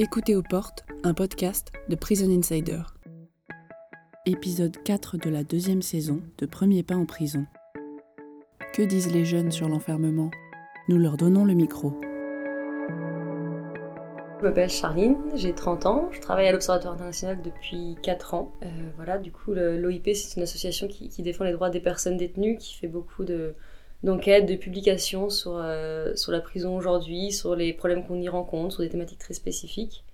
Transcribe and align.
Écoutez 0.00 0.36
aux 0.36 0.44
portes, 0.44 0.84
un 1.02 1.12
podcast 1.12 1.72
de 1.88 1.96
Prison 1.96 2.30
Insider. 2.30 2.82
Épisode 4.26 4.76
4 4.84 5.16
de 5.16 5.28
la 5.28 5.42
deuxième 5.42 5.82
saison 5.82 6.22
de 6.38 6.46
Premier 6.46 6.84
pas 6.84 6.94
en 6.94 7.04
prison. 7.04 7.46
Que 8.72 8.82
disent 8.82 9.12
les 9.12 9.24
jeunes 9.24 9.50
sur 9.50 9.68
l'enfermement? 9.68 10.30
Nous 10.88 10.98
leur 10.98 11.16
donnons 11.16 11.44
le 11.44 11.54
micro. 11.54 11.98
Je 14.38 14.44
m'appelle 14.44 14.70
Charline, 14.70 15.16
j'ai 15.34 15.52
30 15.52 15.86
ans, 15.86 16.08
je 16.12 16.20
travaille 16.20 16.46
à 16.46 16.52
l'Observatoire 16.52 16.94
international 16.94 17.42
depuis 17.42 17.96
4 18.00 18.34
ans. 18.34 18.52
Euh, 18.62 18.68
voilà, 18.94 19.18
du 19.18 19.32
coup, 19.32 19.52
l'OIP, 19.52 20.10
c'est 20.14 20.36
une 20.36 20.44
association 20.44 20.86
qui, 20.86 21.10
défend 21.22 21.42
les 21.42 21.50
droits 21.50 21.70
des 21.70 21.80
personnes 21.80 22.16
détenues, 22.16 22.56
qui 22.56 22.76
fait 22.76 22.86
beaucoup 22.86 23.24
d'enquêtes, 24.02 24.46
de, 24.46 24.54
publications 24.54 25.30
sur, 25.30 25.56
euh, 25.56 26.14
sur 26.14 26.32
la 26.32 26.40
prison 26.40 26.76
aujourd'hui, 26.76 27.32
sur 27.32 27.56
les 27.56 27.72
problèmes 27.72 28.06
qu'on 28.06 28.20
y 28.20 28.28
rencontre, 28.28 28.74
sur 28.74 28.82
des 28.82 28.88
thématiques 28.88 29.18
très 29.18 29.34
spécifiques. 29.34 30.04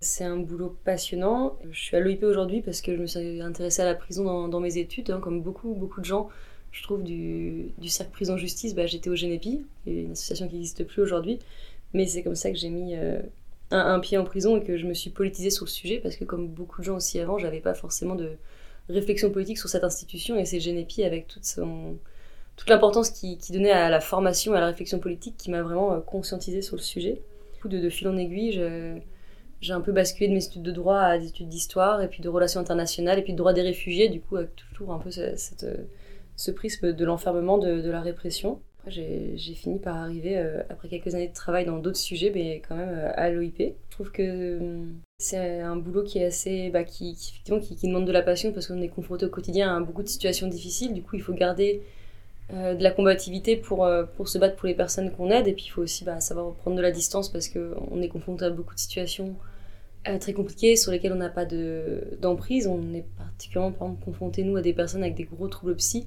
C'est 0.00 0.24
un 0.24 0.36
boulot 0.36 0.76
passionnant. 0.84 1.58
Je 1.70 1.80
suis 1.80 1.96
à 1.96 2.00
l'OIP 2.00 2.22
aujourd'hui 2.22 2.60
parce 2.62 2.82
que 2.82 2.94
je 2.94 3.00
me 3.00 3.06
suis 3.06 3.40
intéressée 3.40 3.82
à 3.82 3.86
la 3.86 3.94
prison 3.94 4.48
dans, 4.48 4.60
mes 4.60 4.78
études, 4.78 5.10
hein, 5.10 5.20
comme 5.20 5.42
beaucoup, 5.42 5.74
beaucoup 5.74 6.00
de 6.00 6.06
gens. 6.06 6.28
Je 6.70 6.82
trouve 6.82 7.02
du, 7.02 7.72
cercle 7.86 8.12
prison 8.12 8.36
justice, 8.36 8.74
bah, 8.74 8.86
j'étais 8.86 9.08
au 9.08 9.14
Génépi, 9.14 9.64
une 9.86 10.12
association 10.12 10.48
qui 10.48 10.56
n'existe 10.56 10.84
plus 10.84 11.00
aujourd'hui, 11.00 11.38
mais 11.94 12.06
c'est 12.06 12.22
comme 12.22 12.34
ça 12.34 12.50
que 12.50 12.56
j'ai 12.58 12.68
mis 12.68 12.94
euh, 12.94 13.18
un, 13.70 13.98
pied 14.00 14.18
en 14.18 14.24
prison 14.24 14.58
et 14.58 14.62
que 14.62 14.76
je 14.76 14.86
me 14.86 14.92
suis 14.92 15.10
politisée 15.10 15.50
sur 15.50 15.64
le 15.64 15.70
sujet 15.70 15.98
parce 15.98 16.16
que 16.16 16.24
comme 16.24 16.48
beaucoup 16.48 16.80
de 16.82 16.86
gens 16.86 16.96
aussi 16.96 17.18
avant, 17.18 17.38
j'avais 17.38 17.60
pas 17.60 17.72
forcément 17.72 18.14
de 18.14 18.32
réflexion 18.90 19.30
politique 19.30 19.58
sur 19.58 19.70
cette 19.70 19.84
institution 19.84 20.36
et 20.36 20.44
c'est 20.44 20.60
Genepi 20.60 21.02
avec 21.02 21.26
toute 21.26 21.44
son 21.44 21.96
toute 22.56 22.70
l'importance 22.70 23.10
qu'il 23.10 23.38
qui 23.38 23.52
donnait 23.52 23.72
à 23.72 23.88
la 23.90 24.00
formation 24.00 24.54
à 24.54 24.60
la 24.60 24.66
réflexion 24.66 24.98
politique 24.98 25.36
qui 25.36 25.50
m'a 25.50 25.62
vraiment 25.62 25.92
euh, 25.92 26.00
conscientisée 26.00 26.62
sur 26.62 26.76
le 26.76 26.82
sujet. 26.82 27.22
De, 27.64 27.80
de 27.80 27.88
fil 27.88 28.06
en 28.06 28.16
aiguille, 28.16 28.62
j'ai 29.60 29.72
un 29.72 29.80
peu 29.80 29.90
basculé 29.90 30.28
de 30.28 30.34
mes 30.34 30.44
études 30.44 30.62
de 30.62 30.70
droit 30.70 31.00
à 31.00 31.18
des 31.18 31.26
études 31.26 31.48
d'histoire 31.48 32.00
et 32.00 32.06
puis 32.06 32.22
de 32.22 32.28
relations 32.28 32.60
internationales 32.60 33.18
et 33.18 33.22
puis 33.22 33.32
de 33.32 33.38
droit 33.38 33.52
des 33.52 33.62
réfugiés, 33.62 34.08
du 34.08 34.20
coup 34.20 34.36
avec 34.36 34.50
toujours 34.54 34.92
un 34.92 35.00
peu 35.00 35.10
ce 35.10 36.50
prisme 36.52 36.92
de 36.92 37.04
l'enfermement, 37.04 37.58
de, 37.58 37.90
la 37.90 38.00
répression 38.00 38.60
j'ai 38.88 39.54
fini 39.54 39.78
par 39.78 39.96
arriver, 39.96 40.38
euh, 40.38 40.62
après 40.70 40.88
quelques 40.88 41.14
années 41.14 41.28
de 41.28 41.34
travail 41.34 41.64
dans 41.64 41.78
d'autres 41.78 41.98
sujets, 41.98 42.30
mais 42.34 42.62
quand 42.68 42.76
même 42.76 42.88
euh, 42.88 43.10
à 43.14 43.30
l'OIP. 43.30 43.58
Je 43.58 43.90
trouve 43.90 44.12
que 44.12 44.58
hum, 44.58 45.00
c'est 45.18 45.60
un 45.60 45.76
boulot 45.76 46.04
qui 46.04 46.18
est 46.18 46.26
assez. 46.26 46.70
Bah, 46.70 46.84
qui, 46.84 47.16
effectivement, 47.20 47.60
qui, 47.60 47.74
demande 47.86 48.06
de 48.06 48.12
la 48.12 48.22
passion 48.22 48.52
parce 48.52 48.66
qu'on 48.68 48.80
est 48.80 48.88
confronté 48.88 49.26
au 49.26 49.28
quotidien 49.28 49.76
à 49.76 49.80
beaucoup 49.80 50.02
de 50.02 50.08
situations 50.08 50.46
difficiles. 50.46 50.92
Du 50.92 51.02
coup, 51.02 51.16
il 51.16 51.22
faut 51.22 51.34
garder 51.34 51.82
euh, 51.82 51.86
de 52.52 52.82
la 52.82 52.92
combativité 52.92 53.56
pour, 53.56 53.88
pour 54.16 54.28
se 54.28 54.38
battre 54.38 54.54
pour 54.54 54.68
les 54.68 54.74
personnes 54.74 55.10
qu'on 55.10 55.30
aide. 55.30 55.48
Et 55.48 55.52
puis, 55.52 55.64
il 55.66 55.70
faut 55.70 55.82
aussi 55.82 56.04
bah, 56.04 56.20
savoir 56.20 56.54
prendre 56.54 56.76
de 56.76 56.82
la 56.82 56.92
distance 56.92 57.28
parce 57.28 57.48
qu'on 57.48 58.00
est 58.00 58.08
confronté 58.08 58.44
à 58.44 58.50
beaucoup 58.50 58.74
de 58.74 58.78
situations 58.78 59.34
très 60.20 60.32
compliquées 60.32 60.76
sur 60.76 60.92
lesquelles 60.92 61.12
on 61.12 61.16
n'a 61.16 61.28
pas 61.28 61.44
d'emprise. 62.20 62.68
on 62.68 62.94
est 62.94 63.04
particulièrement, 63.18 63.96
confronté, 64.04 64.44
nous, 64.44 64.56
à 64.56 64.62
des 64.62 64.72
personnes 64.72 65.02
avec 65.02 65.16
des 65.16 65.24
gros 65.24 65.48
troubles 65.48 65.74
psy. 65.74 66.06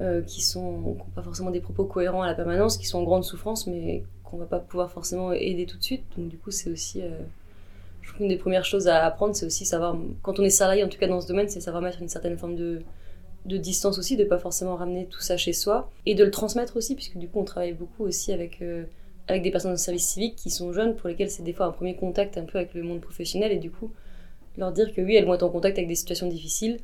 Euh, 0.00 0.22
qui 0.22 0.42
n'ont 0.56 0.96
pas 1.14 1.20
forcément 1.22 1.50
des 1.50 1.60
propos 1.60 1.84
cohérents 1.84 2.22
à 2.22 2.26
la 2.26 2.32
permanence, 2.32 2.78
qui 2.78 2.86
sont 2.86 3.00
en 3.00 3.02
grande 3.02 3.22
souffrance, 3.22 3.66
mais 3.66 4.02
qu'on 4.24 4.38
va 4.38 4.46
pas 4.46 4.58
pouvoir 4.58 4.90
forcément 4.90 5.30
aider 5.32 5.66
tout 5.66 5.76
de 5.76 5.82
suite. 5.82 6.04
Donc 6.16 6.28
du 6.28 6.38
coup, 6.38 6.50
c'est 6.50 6.70
aussi, 6.70 7.02
euh, 7.02 7.10
je 8.00 8.08
trouve 8.08 8.16
qu'une 8.20 8.28
des 8.28 8.38
premières 8.38 8.64
choses 8.64 8.88
à 8.88 9.04
apprendre, 9.04 9.36
c'est 9.36 9.44
aussi 9.44 9.66
savoir, 9.66 9.98
quand 10.22 10.38
on 10.38 10.42
est 10.42 10.48
salarié, 10.48 10.82
en 10.84 10.88
tout 10.88 10.98
cas 10.98 11.06
dans 11.06 11.20
ce 11.20 11.28
domaine, 11.28 11.50
c'est 11.50 11.60
savoir 11.60 11.82
mettre 11.82 12.00
une 12.00 12.08
certaine 12.08 12.38
forme 12.38 12.56
de, 12.56 12.80
de 13.46 13.56
distance 13.56 13.98
aussi, 13.98 14.16
de 14.16 14.24
pas 14.24 14.38
forcément 14.38 14.76
ramener 14.76 15.06
tout 15.06 15.20
ça 15.20 15.36
chez 15.36 15.52
soi, 15.52 15.90
et 16.06 16.14
de 16.14 16.24
le 16.24 16.30
transmettre 16.30 16.76
aussi, 16.76 16.94
puisque 16.94 17.16
du 17.16 17.28
coup, 17.28 17.40
on 17.40 17.44
travaille 17.44 17.72
beaucoup 17.72 18.04
aussi 18.04 18.32
avec 18.32 18.62
euh, 18.62 18.84
avec 19.28 19.42
des 19.42 19.50
personnes 19.50 19.72
de 19.72 19.76
service 19.76 20.06
civique 20.08 20.36
qui 20.36 20.50
sont 20.50 20.72
jeunes, 20.72 20.96
pour 20.96 21.08
lesquelles 21.08 21.30
c'est 21.30 21.42
des 21.42 21.52
fois 21.52 21.66
un 21.66 21.70
premier 21.70 21.94
contact 21.94 22.36
un 22.36 22.44
peu 22.44 22.58
avec 22.58 22.74
le 22.74 22.82
monde 22.82 23.00
professionnel, 23.00 23.52
et 23.52 23.58
du 23.58 23.70
coup, 23.70 23.90
leur 24.58 24.72
dire 24.72 24.92
que 24.92 25.00
oui, 25.00 25.16
elles 25.16 25.24
vont 25.24 25.34
être 25.34 25.42
en 25.42 25.50
contact 25.50 25.78
avec 25.78 25.88
des 25.88 25.94
situations 25.94 26.26
difficiles, 26.28 26.78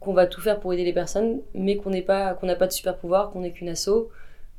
qu'on 0.00 0.12
va 0.12 0.26
tout 0.26 0.40
faire 0.40 0.60
pour 0.60 0.72
aider 0.72 0.84
les 0.84 0.92
personnes, 0.92 1.40
mais 1.54 1.76
qu'on 1.76 1.90
n'a 1.90 2.02
pas 2.02 2.66
de 2.66 2.72
super 2.72 2.96
pouvoir, 2.96 3.30
qu'on 3.30 3.40
n'est 3.40 3.52
qu'une 3.52 3.68
asso, 3.68 4.08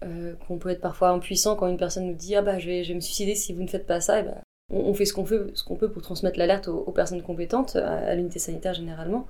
euh, 0.04 0.34
qu'on 0.48 0.58
peut 0.58 0.70
être 0.70 0.82
parfois 0.82 1.10
impuissant 1.10 1.56
quand 1.56 1.68
une 1.68 1.78
personne 1.78 2.06
nous 2.08 2.16
dit 2.16 2.36
ah 2.36 2.42
bah 2.42 2.60
je 2.60 2.68
vais, 2.68 2.84
je 2.84 2.94
me 2.94 3.00
suicider 3.00 3.34
si 3.34 3.54
vous 3.54 3.62
ne 3.62 3.68
faites 3.68 3.88
pas 3.88 4.02
ça, 4.02 4.20
et 4.20 4.24
bah, 4.24 4.42
on, 4.70 4.94
fait, 4.94 5.06
ce 5.06 5.14
qu'on 5.14 5.24
peut 5.24 5.90
pour 5.90 6.02
transmettre 6.02 6.38
l'alerte 6.38 6.68
aux, 6.68 6.92
personnes 6.92 7.22
compétentes, 7.22 7.76
à, 7.76 8.14
l'unité 8.16 8.40
sanitaire 8.40 8.74
généralement. 8.74 9.28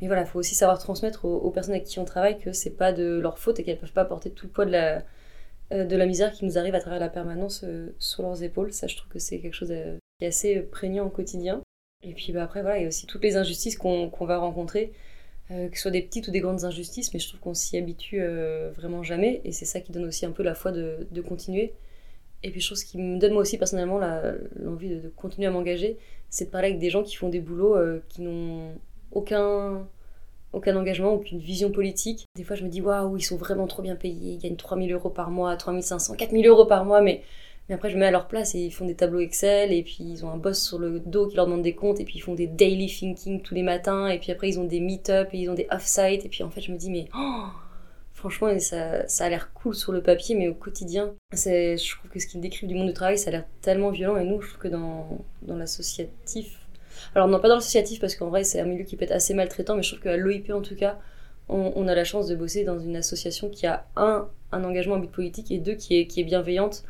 Mais 0.00 0.08
voilà, 0.08 0.22
il 0.22 0.28
faut 0.28 0.38
aussi 0.38 0.54
savoir 0.54 0.78
transmettre 0.78 1.24
aux, 1.24 1.50
personnes 1.50 1.74
avec 1.74 1.84
qui 1.84 1.98
on 1.98 2.04
travaille 2.04 2.38
que 2.38 2.52
c'est 2.52 2.76
pas 2.76 2.92
de 2.92 3.18
leur 3.18 3.38
faute 3.38 3.58
et 3.60 3.64
qu'elles 3.64 3.78
peuvent 3.78 3.92
pas 3.92 4.04
porter 4.04 4.30
tout 4.30 4.46
le 4.46 4.52
poids 4.52 4.66
de 4.66 4.72
la, 4.72 5.02
euh, 5.72 5.84
de 5.84 5.96
la 5.96 6.06
misère 6.06 6.32
qui 6.32 6.44
nous 6.44 6.58
arrive 6.58 6.74
à 6.74 6.80
travers 6.80 7.00
la 7.00 7.08
permanence 7.08 7.62
euh, 7.64 7.94
sur 7.98 8.22
leurs 8.22 8.42
épaules. 8.42 8.72
Ça, 8.72 8.86
je 8.86 8.96
trouve 8.96 9.10
que 9.10 9.18
c'est 9.18 9.40
quelque 9.40 9.54
chose 9.54 9.68
qui 9.68 10.24
est 10.24 10.28
assez 10.28 10.60
prégnant 10.60 11.06
au 11.06 11.10
quotidien. 11.10 11.62
Et 12.02 12.12
puis 12.12 12.32
bah, 12.32 12.44
après, 12.44 12.62
voilà, 12.62 12.78
il 12.78 12.82
y 12.82 12.84
a 12.84 12.88
aussi 12.88 13.06
toutes 13.06 13.22
les 13.22 13.36
injustices 13.36 13.78
qu'on 13.78 14.10
va 14.20 14.38
rencontrer. 14.38 14.92
Euh, 15.52 15.68
que 15.68 15.76
ce 15.76 15.82
soit 15.82 15.90
des 15.92 16.02
petites 16.02 16.26
ou 16.26 16.32
des 16.32 16.40
grandes 16.40 16.64
injustices, 16.64 17.14
mais 17.14 17.20
je 17.20 17.28
trouve 17.28 17.40
qu'on 17.40 17.54
s'y 17.54 17.76
habitue 17.76 18.20
euh, 18.20 18.72
vraiment 18.74 19.04
jamais, 19.04 19.40
et 19.44 19.52
c'est 19.52 19.64
ça 19.64 19.80
qui 19.80 19.92
donne 19.92 20.04
aussi 20.04 20.26
un 20.26 20.32
peu 20.32 20.42
la 20.42 20.54
foi 20.56 20.72
de, 20.72 21.20
continuer. 21.22 21.72
Et 22.42 22.50
puis, 22.50 22.60
chose 22.60 22.82
qui 22.84 22.98
me 22.98 23.18
donne 23.18 23.32
moi 23.32 23.42
aussi 23.42 23.56
personnellement 23.58 24.00
l'envie 24.56 24.88
de, 24.88 25.08
continuer 25.10 25.46
à 25.46 25.50
m'engager, 25.52 25.98
c'est 26.30 26.46
de 26.46 26.50
parler 26.50 26.68
avec 26.68 26.80
des 26.80 26.90
gens 26.90 27.04
qui 27.04 27.14
font 27.14 27.28
des 27.28 27.40
boulots 27.40 27.76
euh, 27.76 28.00
qui 28.08 28.22
n'ont 28.22 28.72
aucun, 29.12 29.86
aucun 30.52 30.76
engagement, 30.76 31.12
aucune 31.12 31.38
vision 31.38 31.70
politique. 31.70 32.26
Des 32.36 32.44
fois, 32.44 32.56
je 32.56 32.64
me 32.64 32.68
dis, 32.68 32.80
waouh, 32.80 33.16
ils 33.16 33.22
sont 33.22 33.36
vraiment 33.36 33.66
trop 33.66 33.82
bien 33.82 33.96
payés, 33.96 34.34
ils 34.34 34.38
gagnent 34.38 34.56
3000 34.56 34.92
euros 34.92 35.10
par 35.10 35.30
mois, 35.30 35.56
3500, 35.56 36.14
4000 36.16 36.46
euros 36.46 36.66
par 36.66 36.84
mois, 36.84 37.00
mais 37.00 37.22
mais 37.68 37.74
après, 37.74 37.90
je 37.90 37.96
me 37.96 38.00
mets 38.00 38.06
à 38.06 38.10
leur 38.10 38.28
place 38.28 38.54
et 38.54 38.60
ils 38.60 38.70
font 38.70 38.86
des 38.86 38.94
tableaux 38.94 39.18
Excel 39.18 39.72
et 39.72 39.82
puis 39.82 39.98
ils 40.00 40.24
ont 40.24 40.30
un 40.30 40.36
boss 40.36 40.62
sur 40.62 40.78
le 40.78 41.00
dos 41.00 41.26
qui 41.26 41.36
leur 41.36 41.46
demande 41.46 41.62
des 41.62 41.74
comptes 41.74 41.98
et 41.98 42.04
puis 42.04 42.16
ils 42.16 42.20
font 42.20 42.34
des 42.34 42.46
daily 42.46 42.86
thinking 42.86 43.42
tous 43.42 43.54
les 43.54 43.62
matins 43.62 44.06
et 44.06 44.18
puis 44.18 44.30
après 44.30 44.48
ils 44.48 44.60
ont 44.60 44.64
des 44.64 44.80
meet-up 44.80 45.30
et 45.32 45.38
ils 45.38 45.50
ont 45.50 45.54
des 45.54 45.66
off-site 45.70 46.24
et 46.24 46.28
puis 46.28 46.44
en 46.44 46.50
fait 46.50 46.60
je 46.60 46.70
me 46.70 46.76
dis 46.76 46.90
mais 46.90 47.08
oh, 47.16 47.46
franchement 48.12 48.56
ça, 48.60 49.08
ça 49.08 49.24
a 49.24 49.28
l'air 49.28 49.52
cool 49.52 49.74
sur 49.74 49.90
le 49.90 50.00
papier 50.00 50.36
mais 50.36 50.46
au 50.46 50.54
quotidien 50.54 51.12
je 51.32 51.96
trouve 51.96 52.08
que 52.08 52.20
ce 52.20 52.28
qu'ils 52.28 52.40
décrivent 52.40 52.68
du 52.68 52.76
monde 52.76 52.86
du 52.86 52.92
travail 52.92 53.18
ça 53.18 53.30
a 53.30 53.32
l'air 53.32 53.44
tellement 53.62 53.90
violent 53.90 54.16
et 54.16 54.24
nous 54.24 54.40
je 54.40 54.48
trouve 54.48 54.60
que 54.60 54.68
dans, 54.68 55.24
dans 55.42 55.56
l'associatif 55.56 56.60
alors 57.14 57.28
non 57.28 57.40
pas 57.40 57.48
dans 57.48 57.56
l'associatif 57.56 58.00
parce 58.00 58.16
qu'en 58.16 58.28
vrai 58.28 58.44
c'est 58.44 58.60
un 58.60 58.64
milieu 58.64 58.84
qui 58.84 58.96
peut 58.96 59.04
être 59.04 59.12
assez 59.12 59.34
maltraitant 59.34 59.76
mais 59.76 59.82
je 59.82 59.90
trouve 59.90 60.02
qu'à 60.02 60.16
l'OIP 60.16 60.50
en 60.50 60.62
tout 60.62 60.76
cas 60.76 60.98
on, 61.48 61.86
a 61.86 61.94
la 61.94 62.04
chance 62.04 62.26
de 62.26 62.34
bosser 62.34 62.64
dans 62.64 62.78
une 62.78 62.96
association 62.96 63.48
qui 63.48 63.66
a 63.66 63.86
un, 63.96 64.28
engagement 64.52 64.96
en 64.96 64.98
but 64.98 65.10
politique 65.10 65.50
et 65.50 65.58
deux 65.58 65.74
qui 65.74 65.96
est, 65.96 66.24
bienveillante 66.24 66.84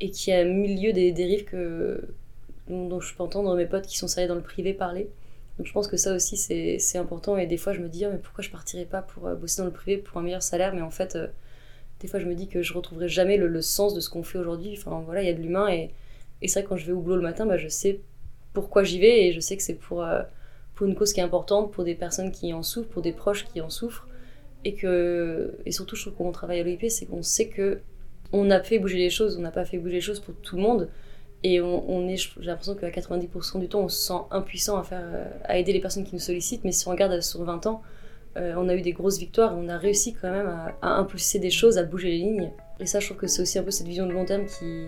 et 0.00 0.10
qui 0.10 0.32
a 0.32 0.44
milieu 0.44 0.92
des 0.92 1.12
dérives 1.12 1.44
que, 1.44 2.06
dont, 2.68 3.00
je 3.00 3.14
peux 3.14 3.22
entendre 3.22 3.54
mes 3.56 3.66
potes 3.66 3.86
qui 3.86 3.96
sont 3.96 4.08
salés 4.08 4.26
dans 4.26 4.34
le 4.34 4.42
privé 4.42 4.74
parler. 4.74 5.08
Donc 5.56 5.66
je 5.66 5.72
pense 5.72 5.88
que 5.88 5.96
ça 5.96 6.14
aussi 6.14 6.36
c'est 6.36 6.98
important 6.98 7.38
et 7.38 7.46
des 7.46 7.56
fois 7.56 7.72
je 7.72 7.80
me 7.80 7.88
dis 7.88 8.04
oh, 8.04 8.10
mais 8.12 8.18
pourquoi 8.18 8.44
je 8.44 8.50
partirais 8.50 8.84
pas 8.84 9.00
pour 9.00 9.26
euh, 9.26 9.34
bosser 9.34 9.62
dans 9.62 9.66
le 9.66 9.72
privé 9.72 9.96
pour 9.96 10.18
un 10.18 10.22
meilleur 10.22 10.42
salaire? 10.42 10.74
Mais 10.74 10.82
en 10.82 10.90
fait 10.90 11.16
euh, 11.16 11.28
des 12.00 12.08
fois 12.08 12.20
je 12.20 12.26
me 12.26 12.34
dis 12.34 12.48
que 12.48 12.60
je 12.62 12.74
retrouverai 12.74 13.08
jamais 13.08 13.38
le, 13.38 13.62
sens 13.62 13.94
de 13.94 14.00
ce 14.00 14.10
qu'on 14.10 14.22
fait 14.22 14.36
aujourd'hui. 14.36 14.76
Enfin 14.76 15.02
voilà 15.06 15.22
il 15.22 15.26
y 15.26 15.30
a 15.30 15.32
de 15.32 15.40
l'humain 15.40 15.68
et, 15.68 15.92
et 16.42 16.48
c'est 16.48 16.60
vrai 16.60 16.68
quand 16.68 16.76
je 16.76 16.84
vais 16.84 16.92
au 16.92 17.00
boulot 17.00 17.16
le 17.16 17.22
matin 17.22 17.46
bah, 17.46 17.56
je 17.56 17.68
sais 17.68 18.00
pourquoi 18.60 18.84
j'y 18.84 18.98
vais 18.98 19.26
et 19.26 19.32
je 19.32 19.40
sais 19.40 19.56
que 19.56 19.62
c'est 19.62 19.74
pour, 19.74 20.02
euh, 20.02 20.22
pour 20.74 20.86
une 20.86 20.94
cause 20.94 21.12
qui 21.12 21.20
est 21.20 21.22
importante, 21.22 21.72
pour 21.72 21.84
des 21.84 21.94
personnes 21.94 22.30
qui 22.30 22.54
en 22.54 22.62
souffrent, 22.62 22.88
pour 22.88 23.02
des 23.02 23.12
proches 23.12 23.44
qui 23.44 23.60
en 23.60 23.68
souffrent 23.68 24.08
et 24.64 24.74
que 24.74 25.54
et 25.66 25.72
surtout 25.72 25.94
je 25.94 26.02
trouve 26.02 26.14
qu'on 26.14 26.32
travaille 26.32 26.60
à 26.60 26.64
l'OIP 26.64 26.86
c'est 26.88 27.04
qu'on 27.04 27.22
sait 27.22 27.48
que 27.48 27.80
on 28.32 28.50
a 28.50 28.60
fait 28.60 28.78
bouger 28.78 28.96
les 28.96 29.10
choses, 29.10 29.36
on 29.38 29.42
n'a 29.42 29.50
pas 29.50 29.66
fait 29.66 29.78
bouger 29.78 29.96
les 29.96 30.00
choses 30.00 30.20
pour 30.20 30.34
tout 30.36 30.56
le 30.56 30.62
monde. 30.62 30.88
Et 31.42 31.60
on, 31.60 32.08
est, 32.08 32.16
j'ai 32.16 32.30
l'impression 32.40 32.74
qu'à 32.74 32.90
90% 32.90 33.60
du 33.60 33.68
temps, 33.68 33.82
on 33.82 33.88
se 33.88 34.04
sent 34.08 34.20
impuissant 34.32 34.78
à, 34.78 34.82
faire, 34.82 35.04
à 35.44 35.58
aider 35.58 35.72
les 35.72 35.80
personnes 35.80 36.02
qui 36.04 36.14
nous 36.14 36.20
sollicitent. 36.20 36.64
Mais 36.64 36.72
si 36.72 36.88
on 36.88 36.90
regarde 36.90 37.20
sur 37.20 37.44
20 37.44 37.66
ans, 37.66 37.82
euh, 38.36 38.54
on 38.56 38.68
a 38.68 38.74
eu 38.74 38.82
des 38.82 38.92
grosses 38.92 39.18
victoires 39.18 39.54
on 39.56 39.68
a 39.68 39.78
réussi 39.78 40.12
quand 40.12 40.30
même 40.30 40.48
à, 40.82 40.98
impulser 40.98 41.38
des 41.38 41.50
choses, 41.50 41.78
à 41.78 41.84
bouger 41.84 42.08
les 42.08 42.18
lignes. 42.18 42.50
Et 42.80 42.86
ça, 42.86 42.98
je 42.98 43.06
trouve 43.06 43.18
que 43.18 43.28
c'est 43.28 43.42
aussi 43.42 43.58
un 43.58 43.62
peu 43.62 43.70
cette 43.70 43.86
vision 43.86 44.06
de 44.06 44.12
long 44.12 44.24
terme 44.24 44.46
qui, 44.46 44.86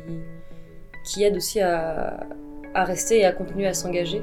qui 1.04 1.22
aide 1.22 1.36
aussi 1.36 1.60
à, 1.60 2.26
à 2.78 2.84
rester 2.84 3.18
et 3.18 3.24
à 3.24 3.32
continuer 3.32 3.66
à 3.66 3.74
s'engager. 3.74 4.22